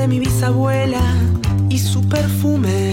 [0.00, 1.02] de mi bisabuela
[1.68, 2.92] y su perfume.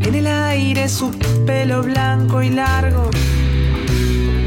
[0.00, 1.10] En el aire su
[1.44, 3.10] pelo blanco y largo.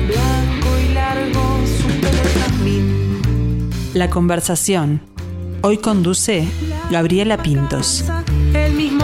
[0.08, 3.70] Blanco y largo su pelo jazmín.
[3.94, 5.02] La conversación.
[5.62, 6.48] Hoy conduce
[6.90, 8.04] Gabriela Pintos.
[8.56, 9.04] El mismo.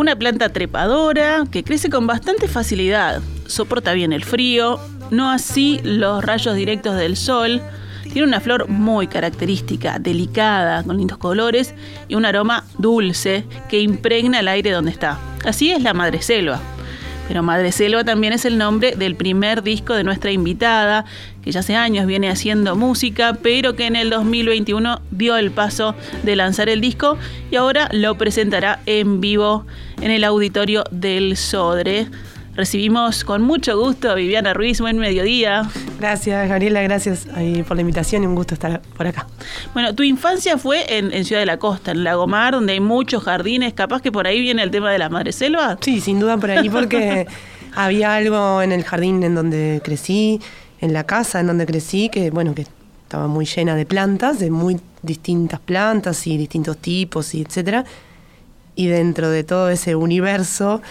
[0.00, 6.24] Una planta trepadora que crece con bastante facilidad, soporta bien el frío, no así los
[6.24, 7.60] rayos directos del sol.
[8.04, 11.74] Tiene una flor muy característica, delicada, con lindos colores
[12.08, 15.18] y un aroma dulce que impregna el aire donde está.
[15.44, 16.62] Así es la madreselva.
[17.30, 21.04] Pero Madre Selva también es el nombre del primer disco de nuestra invitada,
[21.44, 25.94] que ya hace años viene haciendo música, pero que en el 2021 dio el paso
[26.24, 27.18] de lanzar el disco
[27.52, 29.64] y ahora lo presentará en vivo
[30.00, 32.08] en el auditorio del Sodre.
[32.60, 35.66] Recibimos con mucho gusto a Viviana Ruiz, buen mediodía.
[35.98, 39.26] Gracias, Gabriela, gracias ahí por la invitación y un gusto estar por acá.
[39.72, 43.22] Bueno, tu infancia fue en, en Ciudad de la Costa, en Lagomar, donde hay muchos
[43.22, 43.72] jardines.
[43.72, 45.78] Capaz que por ahí viene el tema de las madres selvas.
[45.80, 47.26] Sí, sin duda por ahí, porque
[47.74, 50.38] había algo en el jardín en donde crecí,
[50.82, 52.66] en la casa en donde crecí, que bueno, que
[53.04, 57.86] estaba muy llena de plantas, de muy distintas plantas y distintos tipos y etcétera.
[58.74, 60.82] Y dentro de todo ese universo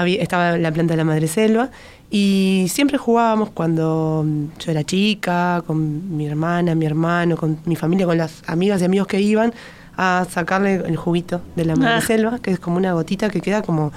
[0.00, 1.70] había, estaba la planta de la madre selva
[2.10, 4.24] y siempre jugábamos cuando
[4.58, 8.84] yo era chica, con mi hermana, mi hermano, con mi familia, con las amigas y
[8.84, 9.52] amigos que iban
[9.96, 12.00] a sacarle el juguito de la madre Ah.
[12.00, 13.92] selva, que es como una gotita que queda como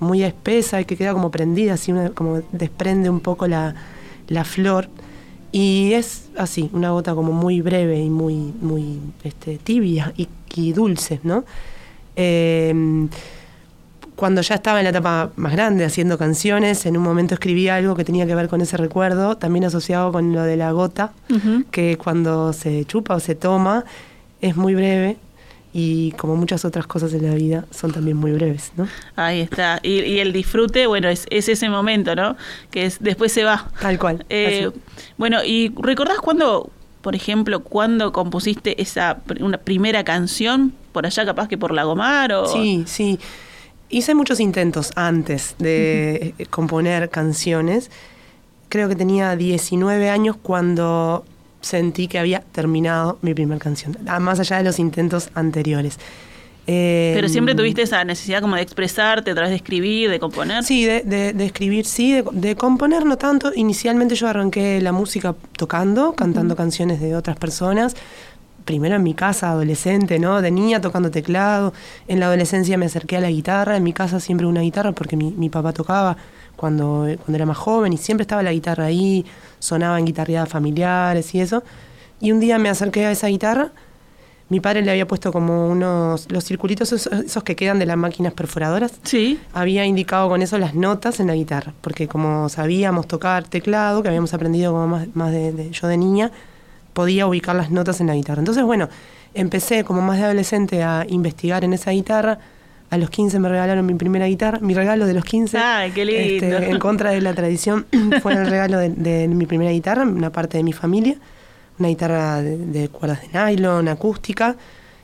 [0.00, 3.74] muy espesa y que queda como prendida, así una- como desprende un poco la,
[4.28, 4.88] la flor.
[5.52, 10.72] Y es así, una gota como muy breve y muy, muy este, tibia y, y
[10.72, 11.44] dulce, ¿no?
[12.16, 12.74] Eh,
[14.16, 17.94] cuando ya estaba en la etapa más grande haciendo canciones, en un momento escribí algo
[17.94, 21.12] que tenía que ver con ese recuerdo, también asociado con lo de la gota,
[21.70, 23.84] que cuando se chupa o se toma
[24.40, 25.16] es muy breve
[25.72, 28.88] y como muchas otras cosas en la vida son también muy breves, ¿no?
[29.16, 29.78] Ahí está.
[29.82, 32.36] Y, y el disfrute, bueno, es, es ese momento, ¿no?
[32.70, 33.68] Que es, después se va.
[33.82, 34.24] Tal cual.
[34.30, 34.70] Eh,
[35.18, 36.70] bueno, ¿y recordás cuándo,
[37.02, 40.72] por ejemplo, cuando compusiste esa pr- una primera canción?
[40.92, 42.46] Por allá capaz que por Lagomar o...
[42.46, 43.18] Sí, sí.
[43.88, 47.90] Hice muchos intentos antes de eh, componer canciones.
[48.68, 51.24] Creo que tenía 19 años cuando
[51.60, 55.98] sentí que había terminado mi primera canción, ah, más allá de los intentos anteriores.
[56.68, 60.64] Eh, Pero siempre tuviste esa necesidad como de expresarte a través de escribir, de componer.
[60.64, 63.52] Sí, de, de- de escribir, sí, de, de componer no tanto.
[63.54, 67.94] Inicialmente yo arranqué la música tocando, cantando canciones de otras personas.
[68.66, 70.42] Primero en mi casa, adolescente, ¿no?
[70.42, 71.72] De niña tocando teclado.
[72.08, 73.76] En la adolescencia me acerqué a la guitarra.
[73.78, 76.18] En mi casa siempre una guitarra porque mi, mi papá tocaba
[76.56, 79.24] cuando, cuando era más joven y siempre estaba la guitarra ahí.
[79.60, 81.62] Sonaban guitarreadas familiares y eso.
[82.20, 83.70] Y un día me acerqué a esa guitarra
[84.48, 87.96] mi padre le había puesto como unos, los circulitos esos, esos que quedan de las
[87.96, 88.92] máquinas perforadoras.
[89.02, 89.40] Sí.
[89.52, 94.08] Había indicado con eso las notas en la guitarra, porque como sabíamos tocar teclado, que
[94.08, 96.30] habíamos aprendido como más, más de, de- yo de niña,
[96.96, 98.40] podía ubicar las notas en la guitarra.
[98.40, 98.88] Entonces, bueno,
[99.34, 102.38] empecé como más de adolescente a investigar en esa guitarra.
[102.88, 105.58] A los 15 me regalaron mi primera guitarra, mi regalo de los 15.
[105.58, 106.56] Ay, qué lindo.
[106.56, 107.86] este, en contra de la tradición,
[108.22, 111.16] fue el regalo de, de mi primera guitarra, una parte de mi familia
[111.78, 114.56] una guitarra de, de cuerdas de nylon, acústica,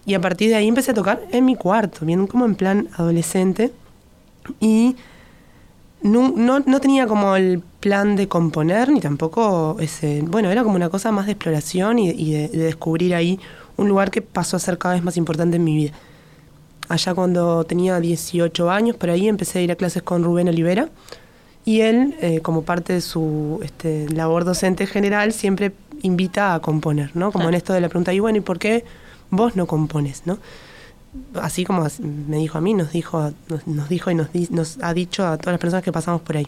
[0.04, 2.88] y a partir de ahí empecé a tocar en mi cuarto, bien como en plan
[2.96, 3.72] adolescente,
[4.58, 4.96] y
[6.02, 10.76] no, no, no tenía como el plan de componer, ni tampoco ese, bueno, era como
[10.76, 13.38] una cosa más de exploración y, y de, de descubrir ahí
[13.76, 15.92] un lugar que pasó a ser cada vez más importante en mi vida.
[16.88, 20.88] Allá cuando tenía 18 años, por ahí empecé a ir a clases con Rubén Olivera,
[21.64, 27.10] y él, eh, como parte de su este, labor docente general, siempre invita a componer,
[27.14, 27.30] ¿no?
[27.32, 28.84] Como en esto de la pregunta, y bueno, ¿y por qué
[29.30, 30.38] vos no compones, no?
[31.40, 34.78] Así como me dijo a mí, nos dijo, a- nos, nos dijo y nos, nos
[34.82, 36.46] ha dicho a todas las personas que pasamos por ahí.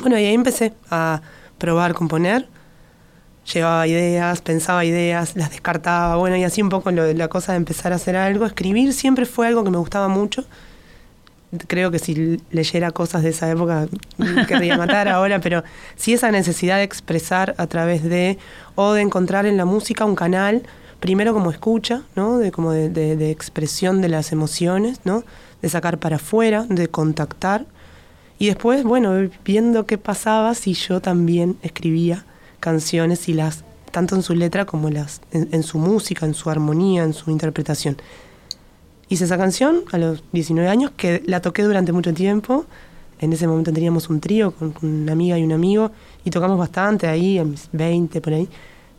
[0.00, 1.20] Bueno, y ahí empecé a
[1.58, 2.48] probar componer,
[3.52, 7.58] llevaba ideas, pensaba ideas, las descartaba, bueno, y así un poco lo- la cosa de
[7.58, 8.46] empezar a hacer algo.
[8.46, 10.44] Escribir siempre fue algo que me gustaba mucho
[11.66, 15.64] creo que si leyera cosas de esa época me querría matar ahora, pero
[15.96, 18.36] sí esa necesidad de expresar a través de,
[18.74, 20.62] o de encontrar en la música un canal,
[21.00, 22.36] primero como escucha, ¿no?
[22.36, 25.24] De como de expresión de las emociones, ¿no?
[25.62, 27.64] De sacar para afuera, de contactar.
[28.38, 32.24] Y después, bueno, viendo qué pasaba si yo también escribía
[32.60, 36.48] canciones y las, tanto en su letra como las, en, en su música, en su
[36.50, 37.96] armonía, en su interpretación.
[39.08, 42.66] Hice esa canción a los 19 años, que la toqué durante mucho tiempo
[43.20, 45.90] en ese momento teníamos un trío con, una amiga y un amigo
[46.24, 48.48] y tocamos bastante ahí, a mis 20 por ahí.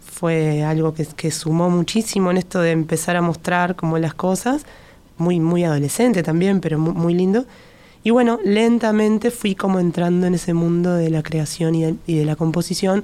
[0.01, 4.65] Fue algo que, que sumó muchísimo en esto de empezar a mostrar como las cosas,
[5.17, 7.45] muy, muy adolescente también, pero muy lindo.
[8.03, 12.17] Y bueno, lentamente fui como entrando en ese mundo de la creación y de, y
[12.17, 13.03] de la composición,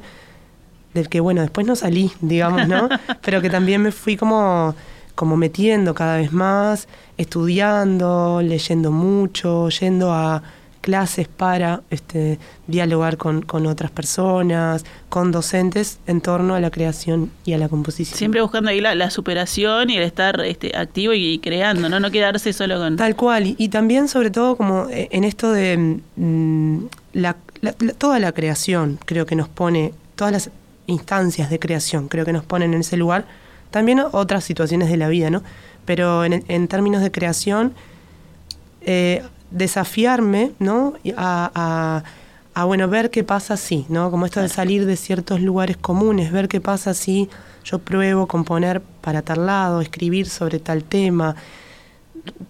[0.93, 2.87] del que bueno, después no salí, digamos, ¿no?
[3.21, 4.73] pero que también me fui como,
[5.13, 6.87] como metiendo cada vez más,
[7.17, 10.41] estudiando, leyendo mucho, yendo a
[10.85, 12.37] clases para este,
[12.67, 17.69] dialogar con, con otras personas, con docentes en torno a la creación y a la
[17.69, 18.15] composición.
[18.15, 21.99] Siempre buscando ahí la, la superación y el estar este, activo y, y creando, ¿no?
[21.99, 22.97] No quedarse solo con...
[22.97, 26.77] Tal cual, y, y también sobre todo como eh, en esto de mm,
[27.13, 30.51] la- la- la- toda la creación, creo que nos pone, todas las
[30.85, 33.25] instancias de creación, creo que nos ponen en ese lugar,
[33.71, 35.41] también otras situaciones de la vida, ¿no?
[35.85, 37.73] Pero en, en términos de creación,
[38.81, 39.23] eh,
[39.55, 40.93] desafiarme, ¿no?
[41.17, 42.03] A, a-
[42.57, 44.11] a, bueno, ver qué pasa si, ¿no?
[44.11, 47.29] Como esto de salir de ciertos lugares comunes, ver qué pasa si
[47.65, 51.35] yo pruebo componer para tal lado, escribir sobre tal tema,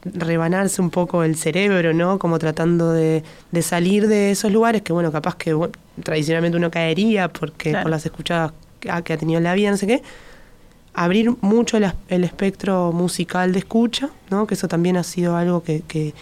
[0.03, 2.19] rebanarse un poco el cerebro, ¿no?
[2.19, 5.73] Como tratando de, de salir de esos lugares que, bueno, capaz que bueno,
[6.03, 7.83] tradicionalmente uno caería porque Claro.
[7.85, 10.03] por las escuchadas que ha, que ha tenido en la vida, no sé qué.
[10.93, 14.45] Abrir mucho el, el espectro musical de escucha, ¿no?
[14.47, 16.13] Que eso también ha sido algo que, que,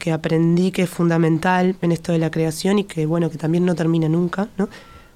[0.00, 3.64] que aprendí que es fundamental en esto de la creación y que, bueno, que también
[3.64, 4.68] no termina nunca, ¿no?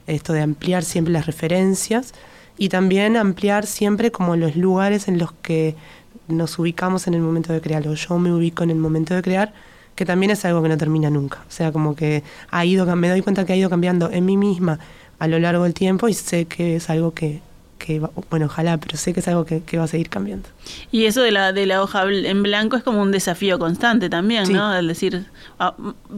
[0.07, 2.13] Esto de ampliar siempre las referencias
[2.59, 5.75] y también ampliar siempre como los lugares en los que
[6.29, 9.23] nos ubicamos en el momento de crear, o yo me ubico en el momento de
[9.23, 9.55] crear,
[9.95, 11.39] que también es algo que no termina nunca.
[11.49, 14.37] O sea, como que ha ido, me doy cuenta que ha ido cambiando en mí
[14.37, 14.79] misma
[15.19, 17.41] a lo largo del tiempo y sé que es algo que,
[17.79, 20.49] que va- bueno, ojalá, pero sé que es algo que, que va a seguir cambiando.
[20.91, 24.47] Y eso de la, de la hoja en blanco es como un desafío constante también,
[24.47, 24.53] Sí.
[24.55, 24.75] ¿no?
[24.75, 25.27] El decir,
[25.59, 25.75] ah,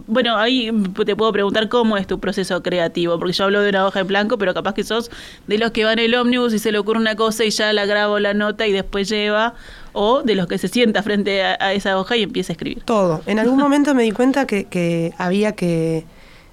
[0.06, 0.70] bueno, ahí
[1.04, 4.06] te puedo preguntar cómo es tu proceso creativo, porque yo hablo de una hoja en
[4.06, 5.10] blanco, pero capaz que sos
[5.46, 7.86] de los que van el ómnibus y se le ocurre una cosa y ya la
[7.86, 9.54] grabo la nota y después lleva,
[9.92, 12.82] o de los que se sienta frente a, a esa hoja y empieza a escribir.
[12.84, 13.22] Todo.
[13.26, 16.04] En algún momento me di cuenta que, que había que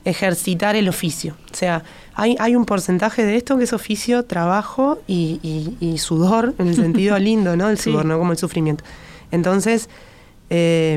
[0.06, 1.36] ejercitar el oficio.
[1.52, 1.84] O sea,
[2.14, 6.68] hay, hay un porcentaje de esto que es oficio, trabajo y, y- y sudor, en
[6.68, 7.70] el sentido lindo, ¿no?
[7.70, 7.92] El Sí.
[7.92, 8.84] sudor, no como el sufrimiento.
[9.32, 9.90] Entonces,
[10.50, 10.94] eh,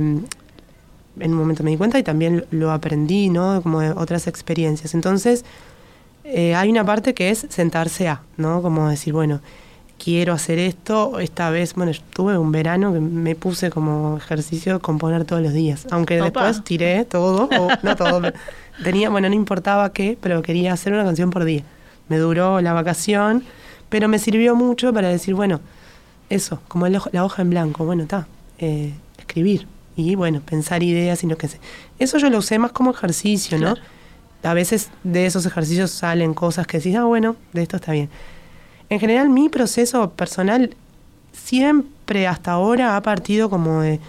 [1.19, 3.63] en un momento me di cuenta y también lo aprendí, ¿no?
[3.63, 4.93] Como de otras experiencias.
[4.95, 5.45] Entonces,
[6.25, 8.61] eh, hay una parte que es sentarse a, ¿no?
[8.61, 9.41] Como decir, bueno,
[10.03, 14.81] quiero hacer esto, esta vez, bueno, yo tuve un verano que me puse como ejercicio
[14.81, 16.25] componer todos los días, aunque Opa.
[16.47, 18.23] después tiré todo, o no todo,
[18.85, 21.63] tenía, bueno, no importaba qué, pero quería hacer una canción por día.
[22.09, 23.45] Me duró la vacación,
[23.89, 25.61] pero me sirvió mucho para decir, bueno,
[26.31, 28.27] eso, como el la hoja en blanco, bueno, está,
[28.59, 29.67] eh, escribir
[29.97, 31.59] y bueno, pensar ideas y no qué sé.
[31.99, 33.75] Eso yo lo usé más como ejercicio, ¿no?
[33.75, 33.89] Claro.
[34.43, 38.11] A veces de esos ejercicios salen cosas que decís, ah, bueno, de esto está bien.
[38.89, 40.75] En general, mi proceso personal
[41.33, 44.01] siempre hasta ahora ha partido como de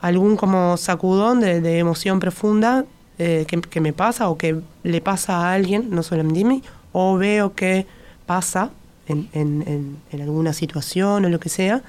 [0.00, 2.84] algún como sacudón de, emoción profunda
[3.18, 7.16] eh, que, me pasa o que le pasa a alguien, no solamente a mí, o
[7.16, 7.86] veo que
[8.26, 8.70] pasa
[9.06, 11.82] en, alguna situación o lo que sea,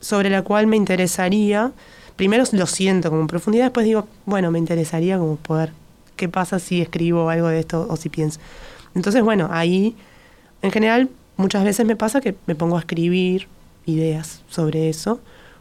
[0.00, 1.72] sobre la cual me interesaría,
[2.16, 5.72] primero lo siento como profundidad, después digo, bueno, me interesaría como poder,
[6.16, 8.38] ¿qué pasa si escribo algo de esto o si pienso?
[8.94, 9.96] Entonces, bueno, ahí,
[10.66, 13.48] en general, muchas veces me pasa que me pongo a escribir
[13.86, 15.20] ideas sobre eso,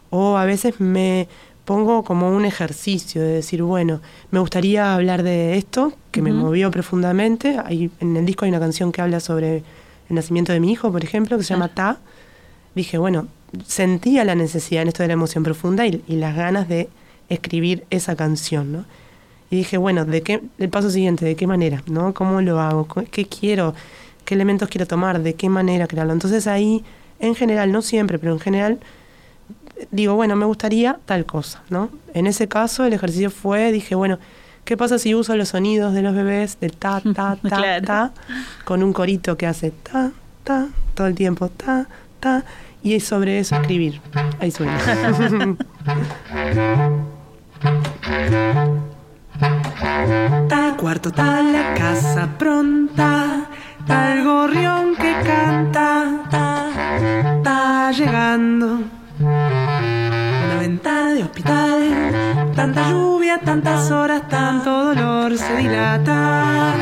[0.10, 1.28] o a veces me
[1.66, 6.70] pongo como un ejercicio de decir, bueno, me gustaría hablar de esto, que me movió
[6.70, 7.58] profundamente.
[7.64, 9.58] Hay, en el disco hay una canción que habla sobre
[10.10, 11.98] el nacimiento de mi hijo, por ejemplo, que se llama Ta.
[12.76, 13.28] Dije, bueno,
[13.66, 16.88] sentía la necesidad en esto de la emoción profunda y, y las ganas de
[17.30, 18.86] escribir esa canción, ¿no?
[19.50, 21.84] Y dije, bueno, ¿de qué, el paso siguiente, ¿de qué manera?
[21.88, 22.14] ¿no?
[22.14, 22.88] ¿Cómo lo hago?
[23.12, 23.74] ¿Qué quiero?
[24.26, 25.22] ¿Qué elementos quiero tomar?
[25.22, 26.14] ¿De qué manera crearlo?
[26.14, 26.84] Entonces ahí,
[27.20, 28.80] en general, no siempre, pero en general,
[29.92, 31.90] digo, bueno, me gustaría tal cosa, ¿no?
[32.14, 34.18] En ese caso, el ejercicio fue, dije, bueno,
[34.66, 37.86] ¿qué pasa si uso los sonidos de los bebés de ta, ta, ta, Claro.
[37.86, 38.12] ta,
[38.66, 40.12] con un corito que hace ta,
[40.44, 41.88] ta, todo el tiempo, ta,
[42.20, 42.44] ta,
[42.84, 44.02] y sobre eso escribir.
[44.40, 44.78] Ahí suena.
[50.52, 53.45] El cuarto, está la casa pronta,
[53.88, 56.22] el gorrión que canta,
[57.38, 58.80] está, llegando.
[59.20, 66.74] Una ventana de hospital, tanta lluvia, tantas horas, tanto dolor se dilata.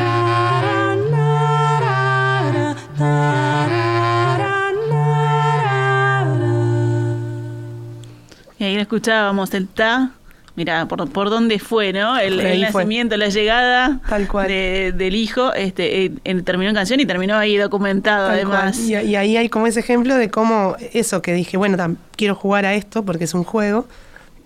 [8.58, 10.12] Y ahí escuchábamos el ta
[10.56, 12.16] mira, por, por dónde fue, ¿no?
[12.18, 12.58] El, fue.
[12.58, 14.48] nacimiento, la llegada Tal cual.
[14.48, 18.78] de- del hijo, este, eh, terminó en canción y terminó ahí documentado Tal además.
[18.78, 22.34] Y, y ahí hay como ese ejemplo de cómo eso que dije, bueno, tam- quiero
[22.34, 23.86] jugar a esto porque es un juego,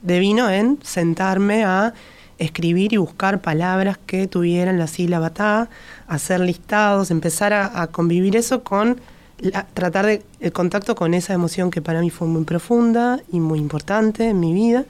[0.03, 1.93] devino en sentarme a
[2.39, 5.69] escribir y buscar palabras que tuvieran la sílaba ta,
[6.07, 9.01] hacer listados, empezar a, a convivir eso con
[9.41, 13.41] la- tratar de el contacto con esa emoción que para mí fue muy profunda y
[13.41, 14.85] muy importante en mi vida.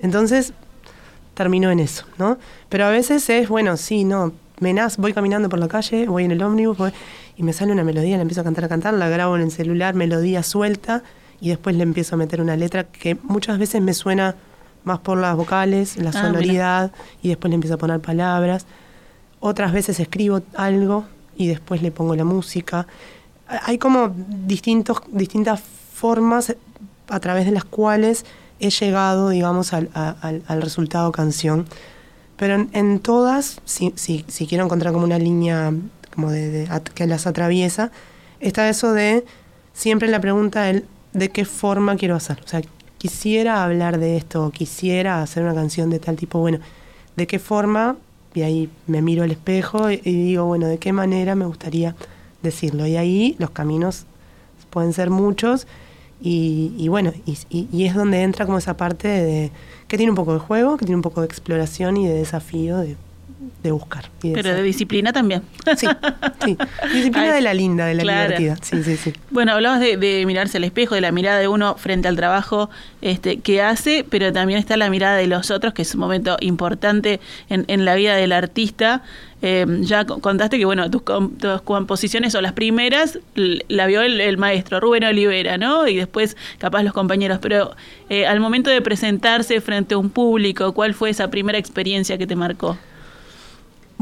[0.00, 0.52] Entonces
[1.34, 2.38] terminó en eso, ¿no?
[2.68, 6.24] Pero a veces es, bueno, sí, no, me naz- voy caminando por la calle, voy
[6.24, 6.92] en el ómnibus voy-
[7.36, 9.50] y me sale una melodía, la empiezo a cantar, a cantar, la grabo en el
[9.50, 11.02] celular, melodía suelta,
[11.40, 14.36] y después le empiezo a meter una letra que muchas veces me suena
[14.84, 16.22] más por las vocales, la Ah, mira.
[16.26, 18.66] sonoridad, y después le empiezo a poner palabras.
[19.40, 21.04] Otras veces escribo algo
[21.36, 22.86] y después le pongo la música.
[23.64, 24.12] Hay como
[24.46, 25.60] distintos, distintas
[25.94, 26.54] formas
[27.08, 28.24] a través de las cuales
[28.62, 31.66] he llegado, digamos, al, resultado canción.
[32.36, 35.72] Pero en, en todas, si, si, si quiero encontrar como una línea
[36.14, 37.90] como que las atraviesa,
[38.40, 39.24] está eso de
[39.72, 42.40] siempre la pregunta el de qué forma quiero hacer.
[42.44, 42.62] O sea,
[42.98, 46.58] quisiera hablar de esto, quisiera hacer una canción de tal tipo, bueno,
[47.16, 47.96] ¿de qué forma?
[48.34, 51.94] Y ahí me miro al espejo y, y digo, bueno, ¿de qué manera me gustaría
[52.42, 52.86] decirlo?
[52.86, 54.06] Y ahí los caminos
[54.70, 55.66] pueden ser muchos
[56.22, 59.50] y, y bueno, y, es donde entra como esa parte de
[59.88, 62.78] que tiene un poco de juego, que tiene un poco de exploración y de desafío
[62.78, 62.96] de,
[63.62, 64.06] de buscar.
[64.22, 65.42] y de Pero de disciplina también.
[65.76, 65.86] Sí,
[66.44, 66.56] sí.
[66.92, 68.36] Disciplina Ay, de la linda, de la claro.
[68.38, 68.56] divertida.
[68.62, 69.12] Sí, sí, sí.
[69.30, 72.70] Bueno, hablabas de, de mirarse al espejo, de la mirada de uno frente al trabajo
[73.00, 76.36] este, que hace, pero también está la mirada de los otros, que es un momento
[76.40, 79.02] importante en, en la vida del artista.
[79.44, 84.02] Eh, ya co- contaste que, bueno, tus, com- tus composiciones o las primeras la vio
[84.02, 85.88] el, el maestro Rubén Olivera, ¿no?
[85.88, 87.38] Y después, capaz, los compañeros.
[87.42, 87.74] Pero
[88.08, 92.26] eh, al momento de presentarse frente a un público, ¿cuál fue esa primera experiencia que
[92.26, 92.78] te marcó?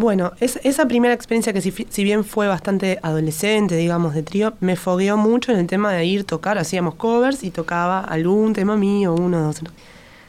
[0.01, 4.55] Bueno, es- esa primera experiencia que si, si bien fue bastante adolescente, digamos, de trío,
[4.61, 8.79] me fogueó mucho en el tema de ir tocar, hacíamos covers y tocaba algún tema
[8.79, 9.61] mío, uno, dos.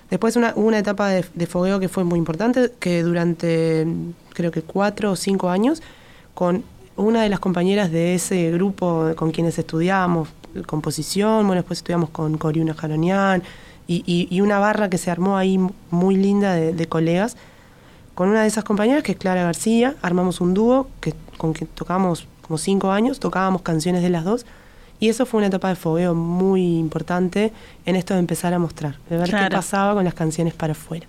[0.10, 3.88] Después una, una etapa de, fogueo que fue muy importante, que durante
[4.34, 5.82] creo que cuatro o cinco años,
[6.34, 6.66] con
[6.98, 10.28] una de las compañeras de ese grupo con quienes estudiábamos
[10.68, 13.42] composición, bueno, después estudiamos con Coriuna Jaronian
[13.88, 15.58] y, una barra que se armó ahí
[15.92, 17.38] muy linda de colegas,
[18.16, 21.66] con una de esas compañeras, que es Clara García, armamos un dúo que, con que
[21.66, 24.46] tocamos como cinco años, tocábamos canciones de las dos,
[25.00, 27.52] y eso fue una etapa de fogueo muy importante
[27.86, 29.50] en esto de empezar a mostrar, de ver Claro.
[29.50, 31.08] qué pasaba con las canciones para afuera.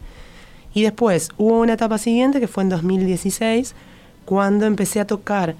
[0.73, 3.75] Y después hubo una etapa siguiente, que fue en 2016,
[4.25, 5.55] cuando empecé a tocar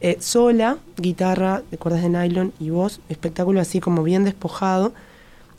[0.00, 4.92] eh, sola, guitarra de cuerdas de nylon y voz, espectáculo así como bien despojado,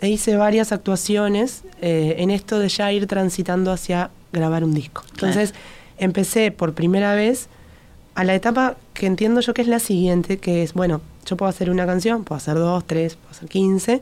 [0.01, 5.03] e hice varias actuaciones eh, en esto de ya ir transitando hacia grabar un disco.
[5.11, 5.53] Entonces
[5.97, 7.47] empecé por primera vez
[8.15, 11.49] a la etapa que entiendo yo que es la siguiente, que es, bueno, yo puedo
[11.49, 14.01] hacer una canción, puedo hacer dos, tres, puedo hacer quince,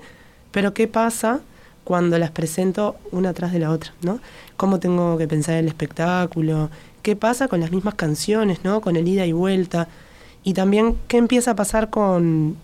[0.52, 1.42] pero ¿qué pasa
[1.84, 4.20] cuando las presento una tras de la otra, ¿no?
[4.58, 6.70] ¿Cómo tengo que pensar el espectáculo?
[7.02, 8.82] ¿Qué pasa con las mismas canciones, ¿no?
[8.82, 9.88] Con el ida y vuelta.
[10.44, 12.58] Y también qué empieza a pasar con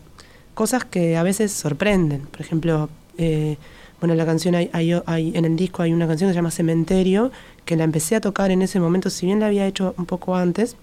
[0.54, 2.22] cosas que a veces sorprenden.
[2.28, 3.58] Por ejemplo, eh,
[4.00, 6.52] bueno, la canción hay, hay- hay- en el disco hay una canción que se llama
[6.52, 7.32] Cementerio,
[7.66, 10.36] que la empecé a tocar en ese momento, si bien la había hecho un poco
[10.36, 10.76] antes,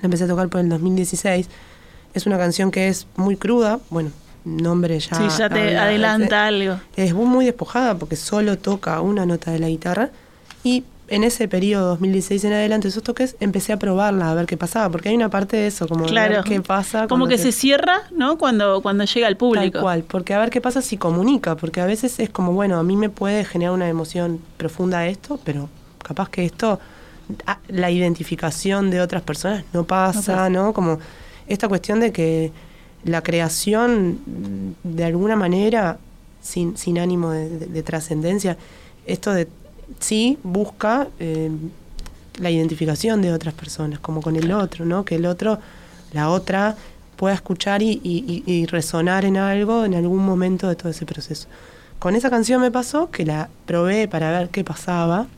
[0.00, 1.48] la empecé a tocar por el 2016.
[2.14, 4.10] Es una canción que es muy cruda, bueno,
[4.44, 5.16] nombre ya.
[5.16, 6.78] sí, ya te habla- adelanta algo.
[6.96, 10.10] es muy despojada porque solo toca una nota de la guitarra
[10.64, 14.56] y en ese periodo 2016 en adelante esos toques empecé a probarla a ver qué
[14.56, 16.34] pasaba porque hay una parte de eso como de Claro.
[16.36, 18.38] ver qué pasa Como que te- se cierra, ¿no?
[18.38, 19.72] Cuando, cuando llega al público.
[19.72, 22.78] Tal cual, porque a ver qué pasa si comunica, porque a veces es como, bueno,
[22.78, 25.68] a mí me puede generar una emoción profunda esto, pero
[26.02, 26.80] capaz que esto,
[27.46, 30.48] ah, la identificación de otras personas no pasa, No pasa.
[30.50, 30.72] ¿no?
[30.72, 30.98] Como
[31.46, 32.52] esta cuestión de que
[33.04, 34.18] la creación,
[34.82, 35.98] de alguna manera,
[36.40, 38.56] sin, sin ánimo de, de- de trascendencia,
[39.06, 39.46] esto de
[40.00, 41.50] sí busca eh,
[42.38, 45.04] la identificación de otras personas, como con el otro, ¿no?
[45.04, 45.58] Que el otro,
[46.12, 46.76] la otra,
[47.16, 51.46] pueda escuchar y, y- y- resonar en algo en algún momento de todo ese proceso.
[51.98, 55.28] Con esa canción me pasó que la probé para ver qué pasaba,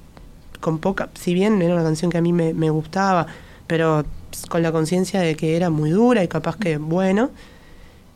[0.61, 3.27] con poca, si bien era una canción que a mí me, me gustaba,
[3.67, 4.07] pero
[4.49, 7.31] con la conciencia de que era muy dura y capaz que bueno,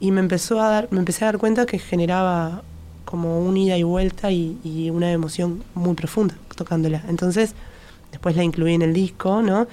[0.00, 2.62] y me empezó a dar, me empecé a dar cuenta que generaba
[3.10, 7.02] como un ida y vuelta y, y una emoción muy profunda tocándola.
[7.08, 7.54] Entonces,
[8.12, 9.66] después la incluí en el disco, ¿no?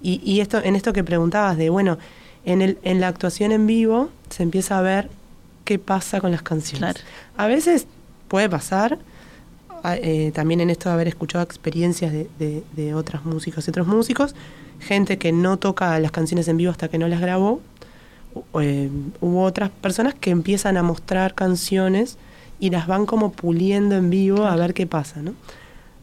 [0.00, 1.98] Y, y esto, en esto que preguntabas de, bueno,
[2.46, 5.10] en, el, en la actuación en vivo se empieza a ver
[5.66, 6.78] qué pasa con las canciones.
[6.94, 7.00] Claro.
[7.36, 7.86] A veces
[8.28, 8.98] puede pasar,
[9.84, 13.86] eh, también en esto de haber escuchado experiencias de, de- de otras músicas y otros
[13.86, 14.34] músicos,
[14.80, 17.60] gente que no toca las canciones en vivo hasta que no las grabó,
[18.34, 18.88] u- eh,
[19.20, 22.16] hubo otras personas que empiezan a mostrar canciones
[22.60, 25.32] y las van como puliendo en vivo a ver qué pasa, ¿no?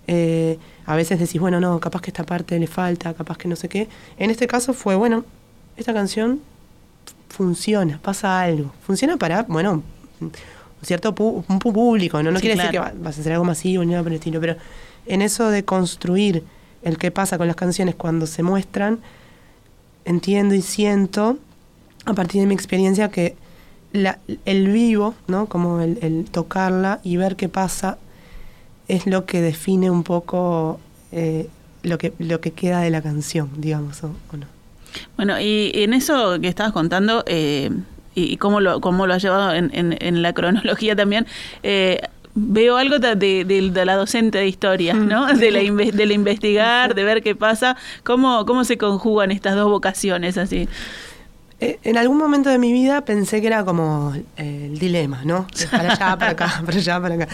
[0.07, 3.55] Eh, a veces decís, bueno, no, capaz que esta parte le falta, capaz que no
[3.55, 3.87] sé qué.
[4.17, 5.25] En este caso fue, bueno,
[5.77, 6.39] esta canción
[7.29, 8.71] funciona, pasa algo.
[8.85, 9.81] Funciona para, bueno,
[10.21, 10.31] un
[10.83, 12.31] cierto pu- un público, ¿no?
[12.31, 12.71] No Sí, quiere claro.
[12.71, 14.55] decir que va- vas a hacer algo masivo ni nada por el estilo, pero
[15.07, 16.43] en eso de construir
[16.83, 18.99] el que pasa con las canciones cuando se muestran,
[20.05, 21.39] entiendo y siento,
[22.05, 23.35] a partir de mi experiencia, que
[23.95, 25.47] la- el vivo, ¿no?
[25.47, 27.97] Como el, el tocarla y ver qué pasa,
[28.87, 30.79] es lo que define un poco
[31.11, 31.47] eh,
[31.83, 34.45] lo, que, lo que queda de la canción, digamos, o, o no.
[35.17, 37.69] Bueno, y en eso que estabas contando, eh,
[38.15, 41.25] y, y cómo, lo, cómo lo has llevado en, en- en la cronología también,
[41.63, 41.99] eh,
[42.33, 45.25] veo algo de, de- de- de la docente de historia, ¿no?
[45.33, 49.55] De la, inve- de la investigar, de ver qué pasa, cómo, cómo se conjugan estas
[49.55, 50.67] dos vocaciones así.
[51.59, 55.47] Eh, En algún momento de mi vida pensé que era como eh, el dilema, ¿no?
[55.71, 57.27] Para allá, para acá, para allá, para acá.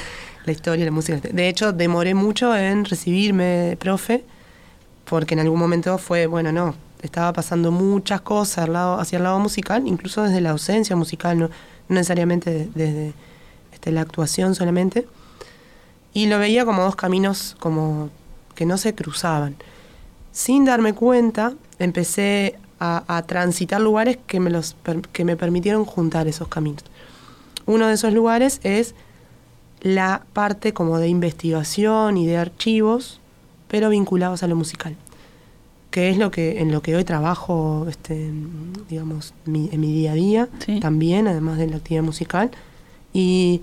[0.46, 1.20] La historia, la música.
[1.20, 4.24] De hecho, demoré mucho en recibirme de profe,
[5.06, 6.74] porque en algún momento fue, bueno, no,
[7.04, 11.38] estaba pasando muchas cosas al lado, hacia el lado musical, incluso desde la ausencia musical,
[11.38, 13.14] no, no necesariamente de- desde
[13.74, 15.08] este, la actuación solamente.
[16.14, 18.10] Y lo veía como dos caminos como
[18.56, 19.56] que no se cruzaban.
[20.32, 24.76] Sin darme cuenta, empecé a, a transitar lugares que me, los,
[25.14, 26.84] que me permitieron juntar esos caminos.
[27.68, 28.96] Uno de esos lugares es
[29.82, 33.20] la parte como de investigación y de archivos,
[33.68, 34.96] pero vinculados a lo musical,
[35.92, 38.32] que es lo que en lo que hoy trabajo, este,
[38.90, 40.80] digamos, mi- en mi día a día, Sí.
[40.80, 42.50] también, además de la actividad musical.
[43.14, 43.62] Y,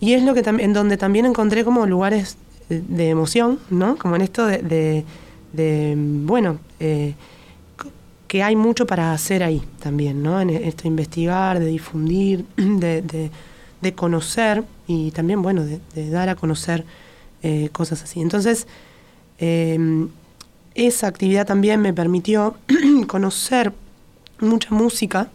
[0.00, 2.36] y es lo que en donde también encontré como lugares
[2.68, 3.96] de emoción, ¿no?
[3.96, 5.04] Como en esto de, de-
[5.52, 7.14] de, bueno, eh,
[8.32, 10.40] que hay mucho para hacer ahí también, ¿no?
[10.40, 13.30] En esto de investigar, de difundir, de, de-
[13.82, 16.84] de conocer y también, bueno, de, de dar a conocer
[17.42, 18.22] eh, cosas así.
[18.22, 18.66] Entonces,
[19.38, 20.06] eh,
[20.74, 22.56] esa actividad también me permitió
[23.06, 23.72] conocer
[24.40, 25.28] mucha música,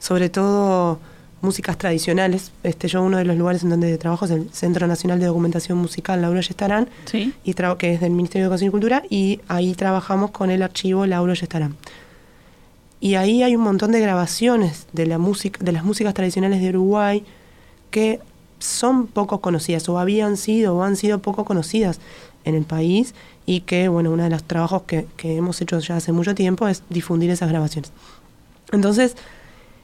[0.00, 0.98] sobre todo
[1.40, 2.50] músicas tradicionales.
[2.64, 5.78] Este, yo uno de los lugares en donde trabajo es el Centro Nacional de Documentación
[5.78, 7.32] Musical Lauro Yestarán, ¿Sí?
[7.44, 11.06] y que es del Ministerio de Educación y Cultura, y ahí trabajamos con el archivo
[11.06, 11.76] Lauro Yestarán.
[13.04, 16.70] Y ahí hay un montón de grabaciones de la música, de las músicas tradicionales de
[16.70, 17.22] Uruguay
[17.90, 18.18] que
[18.60, 22.00] son poco conocidas, o habían sido, o han sido poco conocidas
[22.46, 23.14] en el país,
[23.44, 26.66] y que, bueno, uno de los trabajos que, que hemos hecho ya hace mucho tiempo
[26.66, 27.92] es difundir esas grabaciones.
[28.72, 29.16] Entonces,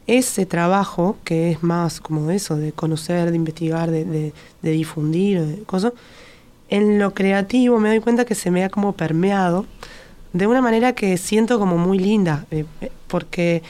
[0.07, 5.63] ese trabajo, que es más como eso, de conocer, de investigar, de, de- difundir, de
[5.65, 5.93] cosas,
[6.71, 9.67] en lo creativo me doy cuenta que se me ha como permeado
[10.33, 13.63] de una manera que siento como muy linda, eh, eh, porque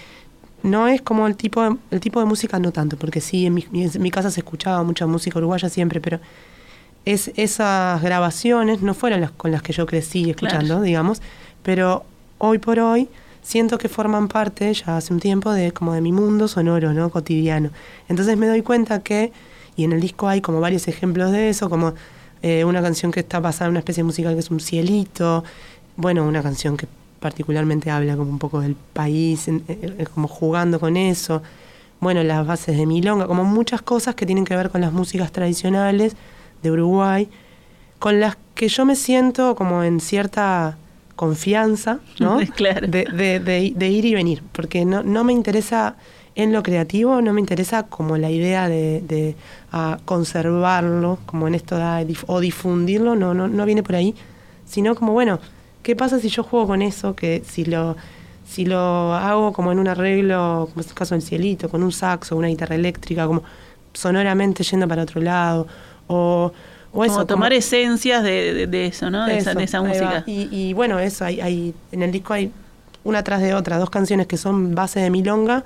[0.63, 3.55] no es como el tipo de, el tipo de música, no tanto, porque sí, en
[3.55, 6.21] mi, en mi casa se escuchaba mucha música uruguaya siempre, pero
[7.07, 10.83] es, esas grabaciones no fueron las con las que yo crecí escuchando, Claro.
[10.83, 11.23] digamos,
[11.63, 12.05] pero
[12.39, 13.09] hoy por hoy
[13.43, 17.09] siento que forman parte ya hace un tiempo de como de mi mundo sonoro, ¿no?
[17.11, 17.71] cotidiano.
[18.09, 19.33] Entonces me doy cuenta que,
[19.77, 21.95] y en el disco hay como varios ejemplos de eso, como
[22.43, 25.43] eh, una canción que está basada en una especie musical que es un cielito,
[25.97, 26.87] bueno, una canción que
[27.21, 31.43] particularmente habla como un poco del país, en- eh, eh, como jugando con eso,
[32.01, 35.31] bueno, las bases de Milonga, como muchas cosas que tienen que ver con las músicas
[35.33, 36.17] tradicionales
[36.63, 37.29] de Uruguay,
[37.99, 40.79] con las que yo me siento como en cierta
[41.15, 42.39] confianza, ¿no?
[42.57, 42.87] Claro.
[42.87, 45.97] De, de- de- de ir y venir, porque no, no me interesa
[46.35, 49.35] en lo creativo, no me interesa como la idea de,
[50.07, 51.77] conservarlo, como en esto
[52.27, 54.15] o difundirlo, no, no, no viene por ahí,
[54.65, 55.39] sino como, bueno,
[55.91, 57.17] ¿qué pasa si yo juego con eso?
[57.17, 57.97] Que si lo,
[58.49, 61.91] si lo hago como en un arreglo, como es el caso del cielito, con un
[61.91, 63.43] saxo, una guitarra eléctrica, como
[63.93, 65.67] sonoramente yendo para otro lado,
[66.07, 66.53] o,
[66.93, 67.15] o eso.
[67.15, 69.27] como tomar como- esencias de, de- de eso, ¿no?
[69.27, 70.23] De esa, de música.
[70.27, 72.53] Y, y bueno, eso, hay, hay, en el disco hay
[73.03, 75.65] una tras de otra, dos canciones que son base de Milonga,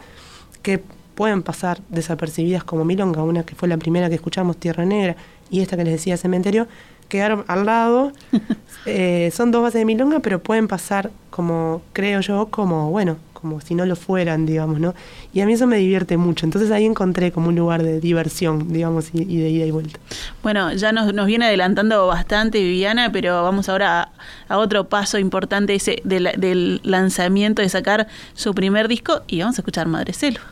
[0.62, 0.80] que
[1.14, 5.16] pueden pasar desapercibidas como Milonga, una que fue la primera que escuchamos, Tierra Negra,
[5.50, 6.66] y esta que les decía, Cementerio,
[7.08, 8.12] quedaron al lado.
[8.86, 13.58] Eh, son dos bases de Milonga, pero pueden pasar como, creo yo, como, bueno, como
[13.62, 14.94] si no lo fueran, digamos, ¿no?
[15.32, 16.44] Y a mí eso me divierte mucho.
[16.44, 19.98] Entonces ahí encontré como un lugar de diversión, digamos, y, y de ida y vuelta.
[20.42, 25.18] Bueno, ya nos, nos viene adelantando bastante Viviana, pero vamos ahora a, a otro paso
[25.18, 29.88] importante ese de la- del lanzamiento de sacar su primer disco y vamos a escuchar
[29.88, 30.42] Madre Selva.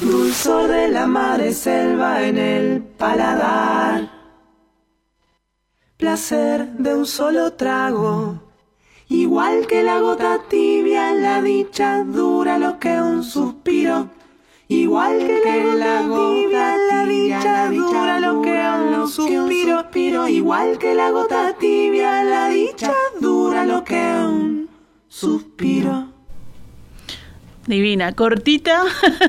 [0.00, 4.10] Dulce dulzor de la madre selva en el paladar.
[5.96, 8.42] Placer de un solo trago,
[9.08, 14.10] igual que la gota tibia, la dicha dura lo que un suspiro.
[14.68, 20.28] Igual que la gota la dicha dura lo que un suspiro.
[20.28, 24.68] Igual que la gota tibia, la dicha dura lo que un
[25.08, 26.15] suspiro.
[27.66, 28.82] Divina, cortita.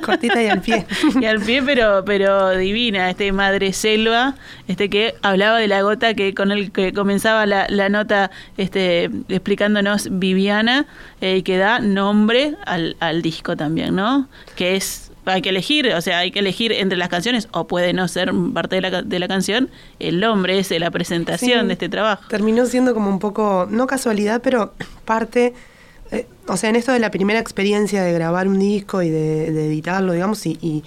[0.04, 0.86] Cortita y al pie.
[1.22, 4.36] y al pie, pero, pero divina, este Madre Selva,
[4.68, 9.10] este que hablaba de la gota que con el que comenzaba la, la nota este,
[9.30, 10.86] explicándonos Viviana,
[11.22, 14.28] eh, que da nombre al, al disco también, ¿no?
[14.56, 17.92] Que es hay que elegir, o sea, hay que elegir entre las canciones, o puede
[17.92, 19.70] no ser parte de la, de la canción,
[20.00, 21.68] el nombre es la presentación Sí.
[21.68, 22.24] de este trabajo.
[22.30, 24.74] Terminó siendo como un poco, no casualidad, pero
[25.04, 25.54] parte,
[26.12, 29.48] eh, o sea, en esto de la primera experiencia de grabar un disco y de,
[29.68, 30.84] editarlo, digamos, y, y,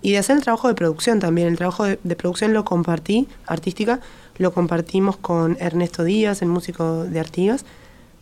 [0.00, 1.48] y de hacer el trabajo de producción también.
[1.48, 4.00] El trabajo de, producción lo compartí, artística,
[4.38, 7.64] lo compartimos con Ernesto Díaz, el músico de Artigas.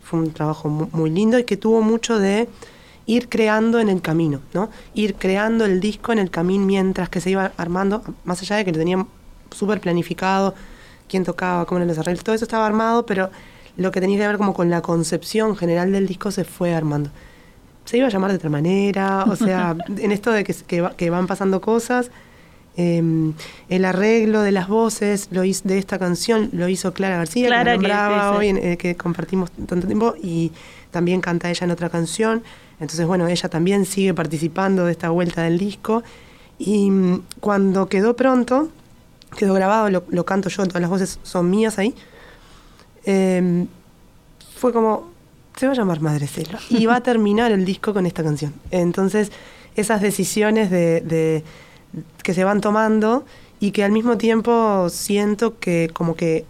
[0.03, 2.49] Fue un trabajo mu- muy lindo y que tuvo mucho de
[3.05, 4.69] ir creando en el camino, ¿no?
[4.93, 8.65] Ir creando el disco en el camino mientras que se iba armando, más allá de
[8.65, 9.07] que lo tenían
[9.49, 10.53] súper planificado,
[11.09, 13.29] quién tocaba, cómo eran los arreglos, todo eso estaba armado, pero
[13.77, 17.09] lo que tenía que ver como con la concepción general del disco se fue armando.
[17.85, 21.09] Se iba a llamar de otra manera, o sea, en esto de que, que, que
[21.09, 22.11] van pasando cosas,
[22.77, 23.01] eh,
[23.69, 27.73] el arreglo de las voces lo hizo, de esta canción lo hizo Clara García, Clara,
[27.73, 30.51] que, que- la nombraba que- hoy, en- eh, que compartimos tanto tiempo, y
[30.91, 32.43] también canta ella en otra canción.
[32.79, 36.01] Entonces, bueno, ella también sigue participando de esta vuelta del disco.
[36.57, 38.69] Y mm, cuando quedó pronto,
[39.37, 41.93] quedó grabado, lo, lo canto yo, todas las voces son mías ahí.
[43.05, 43.65] Eh,
[44.55, 45.09] fue como,
[45.55, 46.59] se va a llamar Madre Selva.
[46.69, 48.53] Y va a terminar el disco con esta canción.
[48.71, 49.31] Entonces,
[49.75, 51.43] esas decisiones de, de-
[52.23, 53.25] que se van tomando
[53.59, 56.45] y que al mismo tiempo siento que como que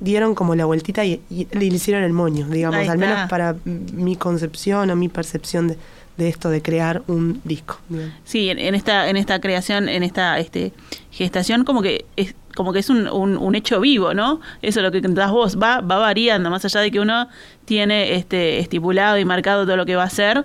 [0.00, 4.16] dieron como la vueltita y, y le hicieron el moño, digamos, al menos para mi
[4.16, 5.78] concepción o mi percepción de,
[6.18, 7.78] de esto de crear un disco.
[7.88, 8.12] digamos.
[8.24, 10.72] Sí, en, en esta en esta creación, en esta este
[11.10, 14.40] gestación como que es como que es un, un, un hecho vivo, ¿no?
[14.62, 17.28] Eso es lo que das vos, va va variando, más allá de que uno
[17.64, 20.44] tiene este estipulado y marcado todo lo que va a hacer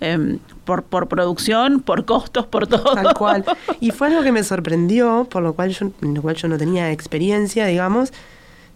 [0.00, 2.94] em, por por producción, por costos, por todo.
[2.94, 3.44] Tal cual.
[3.80, 6.58] Y fue algo que me sorprendió, por lo cual yo, en lo cual yo no
[6.58, 8.12] tenía experiencia, digamos,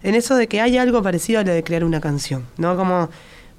[0.03, 2.77] en eso de que hay algo parecido a lo de crear una canción, ¿no?
[2.77, 3.09] Como,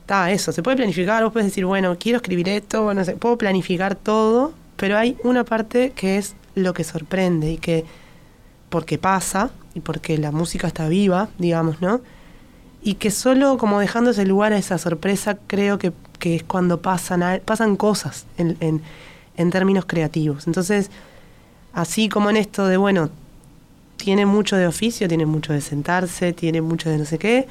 [0.01, 3.37] está, eso, se puede planificar, vos puedes decir, bueno, quiero escribir esto, no sé, puedo
[3.37, 7.85] planificar todo, pero hay una parte que es lo que sorprende y que,
[8.69, 12.01] porque pasa, y porque la música está viva, digamos, ¿no?
[12.83, 16.81] y que solo como dejando ese lugar a esa sorpresa creo que, que es cuando
[16.81, 18.81] pasan, a- pasan cosas en, en,
[19.37, 20.47] en términos creativos.
[20.47, 20.91] Entonces,
[21.73, 23.09] así como en esto de, bueno,
[23.97, 27.47] tiene mucho de oficio, tiene mucho de sentarse, tiene mucho de no sé qué,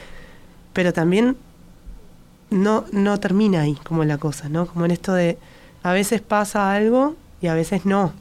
[0.73, 1.37] pero también
[2.51, 4.67] no, no termina ahí como la cosa, ¿no?
[4.67, 5.39] Como en esto de,
[5.83, 8.13] a veces pasa algo y a veces no.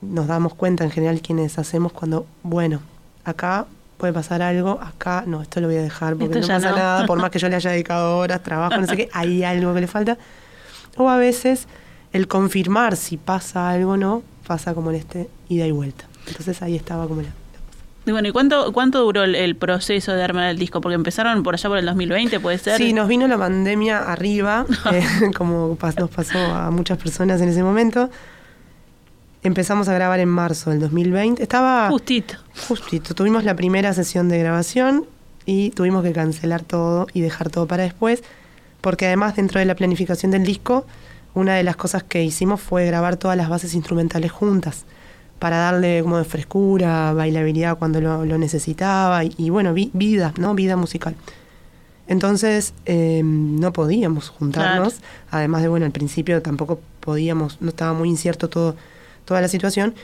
[0.00, 2.80] Nos damos cuenta en general quienes hacemos cuando, bueno,
[3.24, 6.70] acá puede pasar algo, acá no, esto lo voy a dejar porque Esto no pasa
[6.70, 6.76] no.
[6.76, 9.74] nada, por más que yo le haya dedicado horas, trabajo, no sé qué, hay algo
[9.74, 10.16] que le falta.
[10.96, 11.66] O a veces
[12.12, 16.04] el confirmar si pasa algo o no, pasa como en este ida y vuelta.
[16.28, 17.28] Entonces ahí estaba como la...
[18.06, 20.80] Y bueno, ¿y cuánto cuánto duró el, el proceso de armar el disco?
[20.80, 22.78] Porque empezaron por allá por el 2020, puede ser.
[22.78, 25.04] Sí, nos vino la pandemia arriba, eh,
[25.36, 28.08] como pas- nos pasó a muchas personas en ese momento.
[29.48, 31.42] Empezamos a grabar en marzo del 2020.
[31.42, 32.34] Estaba Justito.
[32.68, 33.14] justito.
[33.14, 35.06] Tuvimos la primera sesión de grabación
[35.46, 38.22] y tuvimos que cancelar todo y dejar todo para después,
[38.82, 40.84] porque además dentro de la planificación del disco,
[41.32, 44.84] una de las cosas que hicimos fue grabar todas las bases instrumentales juntas
[45.38, 50.34] para darle como de frescura, bailabilidad cuando lo, lo necesitaba y, y bueno, vi- vida,
[50.36, 50.54] ¿no?
[50.54, 51.14] Vida musical.
[52.06, 54.96] Entonces eh, no podíamos juntarnos,
[55.30, 58.76] además de, bueno, al principio tampoco podíamos, no estaba muy incierto todo,
[59.28, 59.94] toda la situación.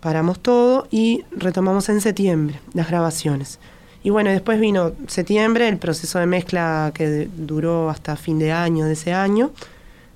[0.00, 3.58] Paramos todo y retomamos en septiembre las grabaciones.
[4.02, 8.84] Y bueno, después vino septiembre, el proceso de mezcla que duró hasta fin de año
[8.84, 9.50] de ese año,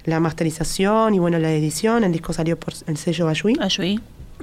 [0.05, 3.57] la masterización y bueno, la edición, el disco salió por el sello Bayui.
[3.59, 4.01] Ayuí.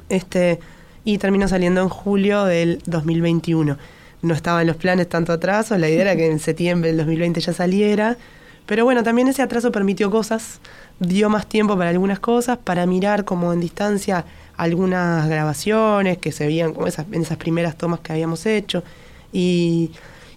[0.09, 0.59] Este,
[1.05, 3.77] y terminó saliendo en julio del 2021.
[4.23, 7.41] No estaba en los planes tanto atraso, la idea era que en septiembre del 2020
[7.41, 8.17] ya saliera.
[8.65, 10.59] Pero bueno, también ese atraso permitió cosas,
[10.99, 16.45] dio más tiempo para algunas cosas, para mirar como en distancia algunas grabaciones que se
[16.45, 18.83] veían como esas, en esas primeras tomas que habíamos hecho.
[19.33, 19.91] Y,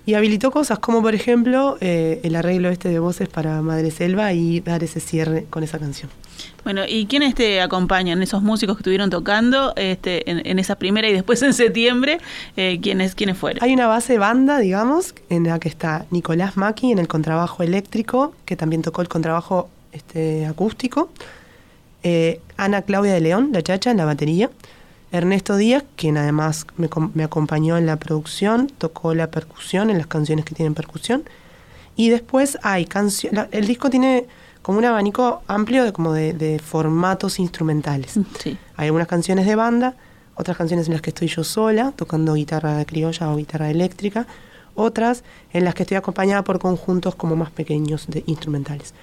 [0.07, 4.33] Y habilitó cosas como, por ejemplo, eh, el arreglo este de voces para Madre Selva
[4.33, 6.11] y dar ese cierre con esa canción.
[6.63, 8.23] Bueno, ¿y quiénes te acompañan?
[8.23, 12.19] Esos músicos que estuvieron tocando este, en, esa primera y después en septiembre,
[12.57, 13.63] eh, ¿quiénes, ¿quiénes fueron?
[13.63, 18.35] Hay una base banda, digamos, en la que está Nicolás Maki en el contrabajo eléctrico,
[18.45, 21.11] que también tocó el contrabajo este, acústico.
[22.03, 24.51] Eh, Ana Claudia de León, la chacha, en la batería.
[25.15, 30.45] Ernesto Díaz, quien además me, acompañó en la producción, tocó la percusión en las canciones
[30.45, 31.23] que tienen percusión.
[31.95, 33.47] Y después hay canciones.
[33.53, 34.27] El disco tiene
[34.61, 38.17] como un abanico amplio de, como de, formatos instrumentales.
[38.17, 38.23] Mm,
[38.75, 39.95] hay algunas canciones de banda,
[40.35, 44.27] otras canciones en las que estoy yo sola, tocando guitarra criolla o guitarra eléctrica,
[44.75, 45.23] otras
[45.53, 48.95] en las que estoy acompañada por conjuntos como más pequeños de instrumentales.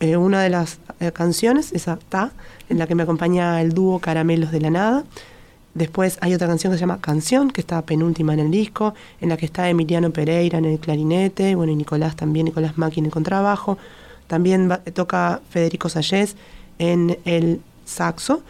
[0.00, 2.32] Eh, una de las eh, canciones, esa Ta,
[2.68, 5.04] en la que me acompaña el dúo Caramelos de la Nada,
[5.76, 9.28] Después hay otra canción que se llama Canción, que está penúltima en el disco, en
[9.28, 13.06] la que está Emiliano Pereira en el clarinete, bueno, y Nicolás también, Nicolás Maki en
[13.06, 13.76] el contrabajo.
[14.26, 16.34] También toca Federico Sayés
[16.78, 18.42] en el saxo.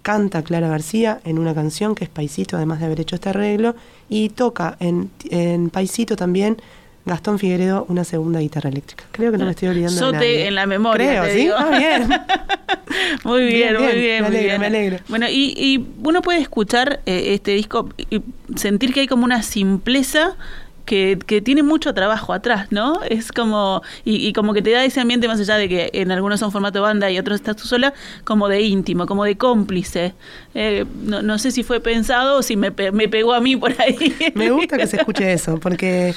[0.00, 3.74] Canta Clara García en una canción que es Paisito, además de haber hecho este arreglo.
[4.08, 6.56] Y toca en, en Paisito también
[7.04, 9.04] Gastón Figueredo una segunda guitarra eléctrica.
[9.12, 10.46] Creo que no me estoy olvidando Sote de nadie.
[10.46, 11.22] en la memoria.
[11.22, 11.50] Creo, ¿sí?
[11.56, 12.08] Ah, bien.
[13.24, 14.22] muy bien, muy bien.
[14.22, 14.98] Me alegro, me alegro.
[15.08, 18.20] Bueno, y, y uno puede escuchar eh, este disco y
[18.56, 20.36] sentir que hay como una simpleza
[20.84, 23.00] que, que, tiene mucho trabajo atrás, ¿no?
[23.08, 26.40] Es como, y, como que te da ese ambiente más allá de que en algunos
[26.40, 30.14] son formato banda y otros estás tú sola, como de íntimo, como de cómplice.
[30.54, 33.72] Eh, no, no, sé si fue pensado o si me, me pegó a mí por
[33.80, 34.16] ahí.
[34.34, 36.12] Me gusta que se escuche eso, porque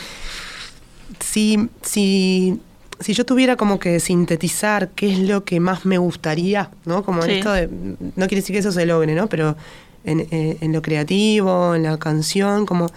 [1.20, 2.60] si, si,
[3.00, 7.04] si yo tuviera como que sintetizar qué es lo que más me gustaría, ¿no?
[7.04, 9.28] Como en esto de, no quiere decir que eso se logre, ¿no?
[9.28, 9.56] Pero
[10.04, 12.89] en, eh, en lo creativo, en la canción, como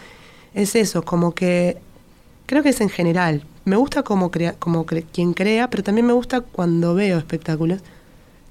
[0.55, 1.77] es eso, como que
[2.47, 3.45] creo que es en general.
[3.65, 7.81] Me gusta como, crea, como quien crea, pero también me gusta cuando veo espectáculos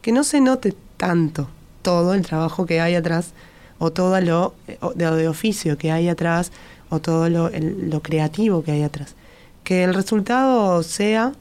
[0.01, 1.49] que no se note tanto
[1.81, 3.31] todo el trabajo que hay atrás
[3.79, 6.51] o todo lo de, de oficio que hay atrás
[6.89, 9.15] o todo lo, lo creativo que hay atrás
[9.65, 11.33] que el resultado sea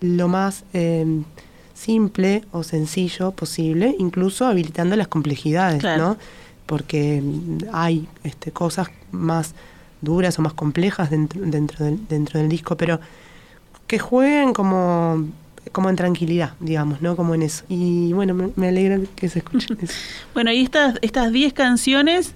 [0.00, 1.22] lo más em,
[1.74, 6.16] simple o sencillo posible, incluso habilitando las complejidades, ¿no?
[6.64, 7.22] Porque
[7.72, 9.54] hay este, cosas más
[10.00, 12.98] duras o más complejas dentro, dentro, del, dentro del disco, pero
[13.86, 15.24] que jueguen como
[15.72, 17.16] como en tranquilidad, digamos, ¿no?
[17.16, 17.64] Como en eso.
[17.68, 19.92] Y bueno, me, alegra que se escuchen eso.
[20.32, 22.34] bueno, y estas 10 estas canciones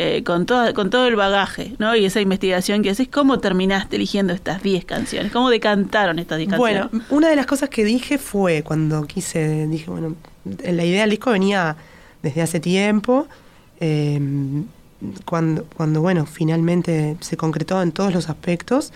[0.00, 1.96] eh, con, todo, con todo el bagaje, ¿no?
[1.96, 5.32] Y esa investigación que haces, ¿cómo terminaste eligiendo estas 10 canciones?
[5.32, 6.88] ¿Cómo decantaron estas 10 canciones?
[6.92, 11.10] Bueno, una de las cosas que dije fue cuando quise, dije, bueno, la idea del
[11.10, 11.74] disco venía
[12.22, 13.26] desde hace tiempo,
[13.80, 14.66] em,
[15.24, 18.92] cuando, cuando, bueno, finalmente se concretó en todos los aspectos,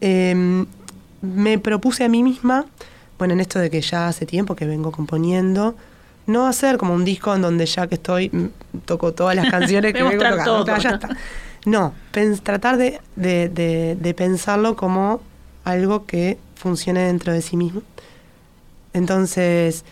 [0.00, 0.64] em,
[1.20, 2.64] me propuse a mí misma,
[3.18, 5.76] bueno, en esto de que ya hace tiempo que vengo componiendo,
[6.26, 9.92] no hacer como un disco en donde ya que estoy mm, toco todas las canciones
[9.92, 10.78] que vengo tocando.
[10.78, 11.16] ya está.
[11.64, 11.94] No,
[12.44, 15.20] tratar de, de, pensarlo como
[15.64, 17.82] algo que funcione dentro de sí mismo.
[18.92, 19.84] Entonces,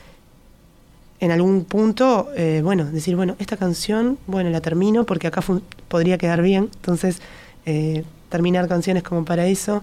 [1.18, 5.42] en algún punto, eh, bueno, decir, bueno, esta canción, bueno, la termino porque acá
[5.88, 6.70] podría quedar bien.
[6.77, 7.20] Entonces,
[7.66, 9.83] eh, terminar canciones como para eso.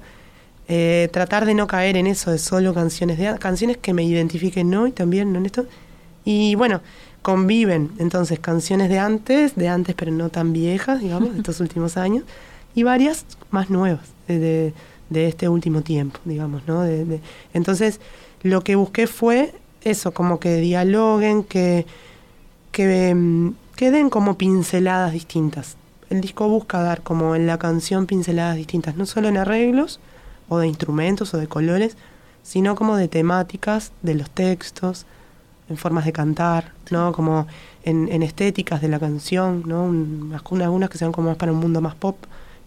[0.70, 4.74] Eh, tratar de no caer en eso de solo canciones de canciones que me identifiquen
[4.74, 5.40] hoy también, ¿no?
[5.40, 5.66] En esto
[6.25, 6.81] y bueno,
[7.21, 11.97] conviven entonces canciones de antes, de antes pero no tan viejas, digamos, de estos últimos
[11.97, 12.23] años,
[12.73, 14.73] y varias más nuevas de,
[15.10, 16.81] de este último tiempo, digamos, ¿no?
[16.81, 17.19] De,
[17.53, 17.99] entonces,
[18.43, 21.86] lo que busqué fue eso, como que dialoguen, que,
[22.71, 25.75] que, mm, que den como pinceladas distintas.
[26.10, 29.99] El disco busca dar como en la canción pinceladas distintas, no solo en arreglos
[30.49, 31.97] o de instrumentos o de colores,
[32.43, 35.05] sino como de temáticas, de los textos,
[35.69, 37.12] en formas de cantar, ¿no?
[37.12, 37.47] Como
[37.84, 39.86] en, estéticas de la canción, ¿no?
[40.63, 42.17] algunas que sean como más para un mundo más pop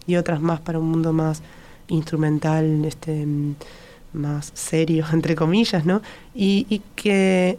[0.07, 1.41] y otras más para un mundo más
[1.87, 3.27] instrumental, este
[4.13, 6.01] más serio, entre comillas, ¿no?
[6.33, 7.57] Y, que,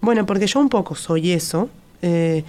[0.00, 1.68] bueno, porque yo un poco soy eso,
[2.02, 2.44] eh,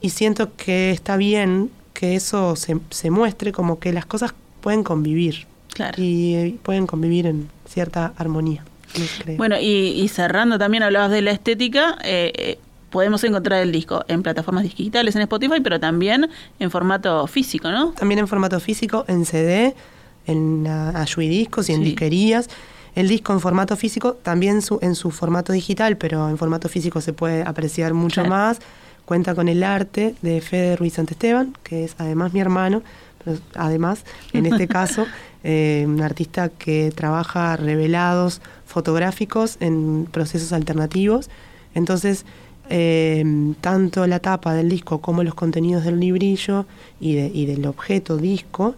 [0.00, 4.82] y siento que está bien que eso se, se muestre como que las cosas pueden
[4.82, 5.46] convivir.
[5.96, 8.64] Y pueden convivir en cierta armonía.
[9.36, 11.98] Bueno, y, cerrando también hablabas de la estética.
[12.02, 12.58] Eh, eh,
[12.90, 17.92] podemos encontrar el disco en plataformas digitales, en Spotify, pero también en formato físico, ¿no?
[17.92, 19.74] También en formato físico, en CD,
[20.26, 20.64] en
[21.16, 22.48] Discos y en disquerías.
[22.94, 27.00] El disco en formato físico, también su, en su formato digital, pero en formato físico
[27.00, 28.58] se puede apreciar mucho más.
[29.04, 32.82] Cuenta con el arte de Fede Ruiz Santesteban, que es además mi hermano,
[33.24, 35.06] pero además, en este caso,
[35.44, 41.28] eh, un artista que trabaja revelados fotográficos en procesos alternativos.
[41.74, 42.24] Entonces,
[42.70, 43.24] eh,
[43.62, 46.66] tanto la tapa del disco como los contenidos del librillo
[47.00, 48.76] y, de- y del objeto disco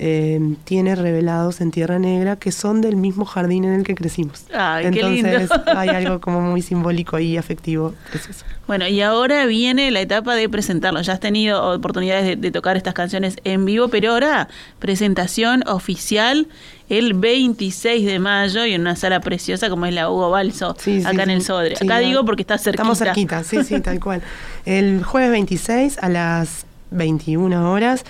[0.00, 4.44] eh, tiene revelados en tierra negra que son del mismo jardín en el que crecimos.
[4.54, 5.62] Ay, qué Entonces lindo.
[5.76, 8.44] hay algo como muy simbólico y afectivo, precioso.
[8.68, 11.00] Bueno, y ahora viene la etapa de presentarlo.
[11.02, 16.46] Ya has tenido oportunidades de, de tocar estas canciones en vivo, pero ahora presentación oficial
[16.88, 21.00] el 26 de mayo y en una sala preciosa como es la Hugo Balso, Sí,
[21.00, 21.42] sí, acá en el.
[21.42, 21.76] Sodre.
[21.76, 22.82] Sí, acá digo porque está cerquita.
[22.82, 24.22] Estamos cerquita, sí, sí, tal cual.
[24.64, 28.04] El jueves 26 a las 21 horas,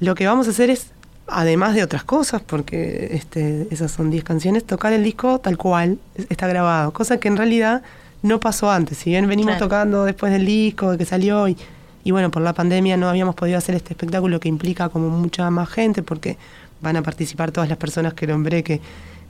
[0.00, 0.90] lo que vamos a hacer es,
[1.28, 5.98] además de otras cosas, porque este, esas son 10 canciones, tocar el disco tal cual,
[6.14, 7.82] es- está grabado, cosa que en realidad
[8.22, 8.98] no pasó antes.
[8.98, 9.66] Si bien venimos Claro.
[9.66, 11.56] tocando después del disco, de que salió, y,
[12.04, 15.50] y bueno, por la pandemia no habíamos podido hacer este espectáculo que implica como mucha
[15.50, 16.36] más gente, porque
[16.80, 18.80] van a participar todas las personas que nombré que,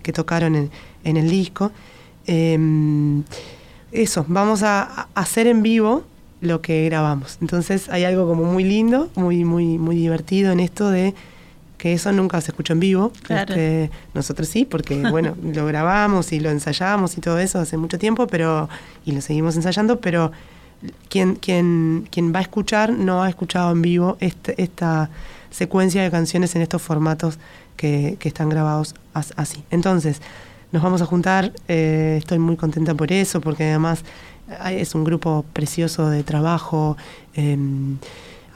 [0.02, 0.70] que tocaron en,
[1.04, 1.72] en el disco.
[2.26, 3.22] Em,
[3.90, 6.04] eso, vamos a, a hacer en vivo
[6.40, 7.38] lo que grabamos.
[7.40, 11.14] Entonces hay algo como muy lindo, muy, muy, muy divertido en esto de
[11.78, 13.12] que eso nunca se escuchó en vivo.
[13.22, 13.54] Claro.
[13.54, 17.98] Este, nosotros sí, porque bueno, lo grabamos y lo ensayamos y todo eso hace mucho
[17.98, 18.68] tiempo, pero,
[19.06, 20.32] y lo seguimos ensayando, pero
[21.08, 25.08] quien, quien, quien va a escuchar no ha escuchado en vivo este- esta
[25.50, 27.38] secuencia de canciones en estos formatos
[27.76, 29.64] que, que están grabados as- así.
[29.70, 30.20] Entonces,
[30.70, 34.04] nos vamos a juntar, eh, estoy muy contenta por eso, porque además
[34.66, 36.96] eh, es un grupo precioso de trabajo,
[37.34, 37.56] eh,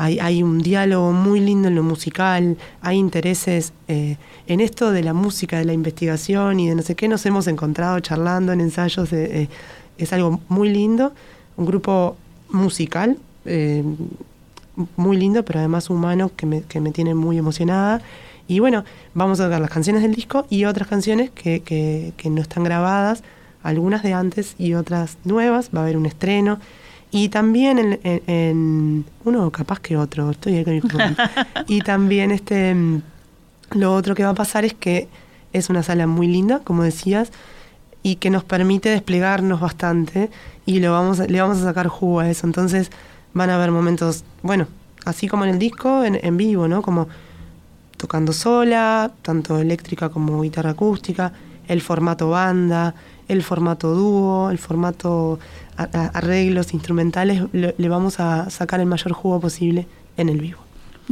[0.02, 4.16] hay, hay un diálogo muy lindo en lo musical, hay intereses eh,
[4.48, 7.46] en esto de la música, de la investigación y de no sé qué, nos hemos
[7.46, 9.48] encontrado charlando en ensayos, eh,
[9.98, 11.12] es algo muy lindo,
[11.56, 12.16] un grupo
[12.48, 13.84] musical, eh,
[14.96, 18.02] muy lindo, pero además humano, que me, que me tiene muy emocionada.
[18.48, 18.84] Y bueno,
[19.14, 22.64] vamos a tocar las canciones del disco y otras canciones que, que, que no están
[22.64, 23.22] grabadas,
[23.62, 26.58] algunas de antes y otras nuevas, va a haber un estreno.
[27.12, 31.14] Y también en, en- en- uno capaz que otro, estoy ahí con mi.
[31.68, 33.02] Y también este mm,
[33.72, 35.08] lo otro que va a pasar es que
[35.52, 37.30] es una sala muy linda, como decías,
[38.02, 40.30] y que nos permite desplegarnos bastante
[40.66, 42.46] y lo vamos le vamos a sacar jugo a eso.
[42.46, 42.90] Entonces
[43.34, 44.66] van a haber momentos, bueno,
[45.04, 46.80] así como en el disco, en, en vivo, ¿no?
[46.82, 47.08] Como
[47.98, 51.32] tocando sola, tanto eléctrica como guitarra acústica,
[51.68, 52.94] el formato banda,
[53.28, 55.38] el formato dúo, el formato
[55.76, 60.58] arreglos instrumentales, le, le vamos a sacar el mayor jugo posible en el vivo.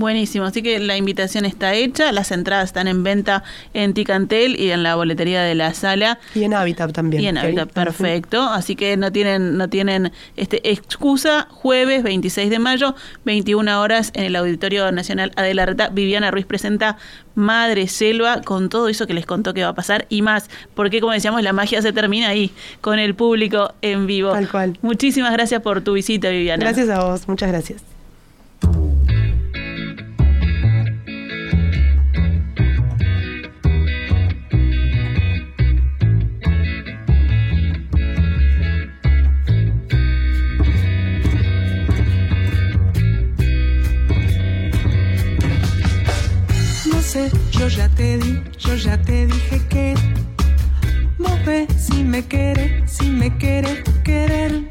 [0.00, 4.70] Buenísimo, así que la invitación está hecha, las entradas están en venta en Ticantel y
[4.70, 6.18] en la boletería de la sala.
[6.34, 7.22] Y en Habitat también.
[7.22, 8.40] Y en Habitat, perfecto.
[8.40, 11.48] Así que no tienen, no tienen este excusa.
[11.50, 12.94] Jueves 26 de mayo,
[13.26, 15.90] 21 horas en el Auditorio Nacional Adela Reta.
[15.90, 16.96] Viviana Ruiz presenta
[17.34, 20.48] Madre Selva con todo eso que les contó que va a pasar y más.
[20.74, 24.32] Porque como decíamos, la magia se termina ahí, con el público en vivo.
[24.32, 24.78] Tal cual.
[24.80, 26.64] Muchísimas gracias por tu visita, Viviana.
[26.64, 27.82] Gracias a vos, muchas gracias.
[47.12, 49.94] Yo ya te di, yo ya te dije que
[51.18, 54.68] vos ves si me querés, si me querés querer.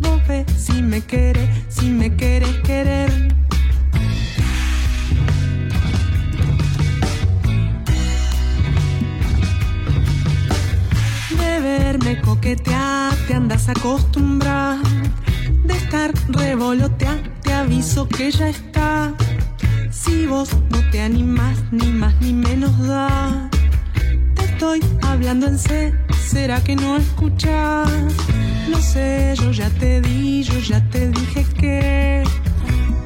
[0.00, 3.10] Vos ves si me querés, si me querés querer.
[11.38, 14.76] De verme coquetear, te andas acostumbrar.
[15.64, 18.75] De estar revolotear, te aviso que ya está.
[20.26, 20.44] No
[20.90, 23.48] te animás, ni más ni menos da.
[24.34, 27.88] Te estoy hablando en C, ¿será que no escuchas?
[28.68, 32.24] No sé, yo ya te di, yo ya te dije que.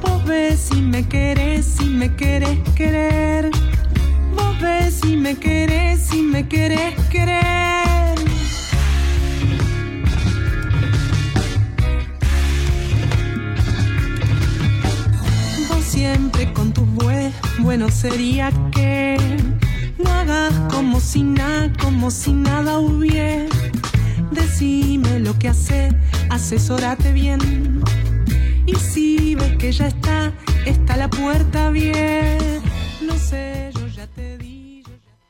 [0.01, 3.51] Vos ves si me querés, si me querés querer.
[4.35, 8.00] Vos ves si me querés, si me querés querer.
[15.91, 19.17] Siempre con tus bue, bueno sería que
[19.97, 23.49] lo hagas como si nada, como si nada hubiera.
[24.31, 25.89] Decime lo que hace,
[26.29, 27.83] asesórate bien.
[28.65, 30.31] Y si ves que ya está,
[30.65, 32.61] está la puerta bien.
[33.05, 33.70] No sé,